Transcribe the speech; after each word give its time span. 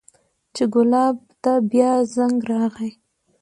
چې 0.55 0.63
ګلاب 0.73 1.15
ته 1.43 1.53
بيا 1.71 1.91
زنګ 2.15 2.37
راغى. 2.49 2.89